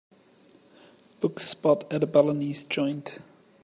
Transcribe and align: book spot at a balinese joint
book 1.19 1.39
spot 1.39 1.85
at 1.93 2.01
a 2.03 2.07
balinese 2.07 2.63
joint 2.65 3.19